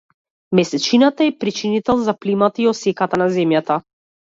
Месечината 0.59 1.23
е 1.25 1.35
причинител 1.37 1.97
за 2.07 2.17
плимата 2.19 2.61
и 2.65 2.67
осеката 2.73 3.23
на 3.25 3.31
Земјата. 3.39 3.81